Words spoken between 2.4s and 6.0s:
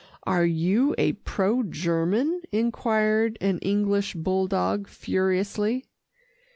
enquired an English bulldog furiously.